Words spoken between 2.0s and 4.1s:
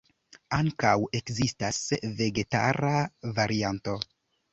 vegetara varianto.